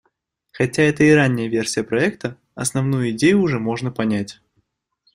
[0.51, 4.41] Хотя это и ранняя версия проекта, основную идею уже можно понять.